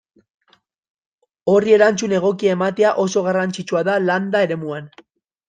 [1.53, 4.91] Horri erantzun egokia ematea oso garrantzitsua da landa eremuan.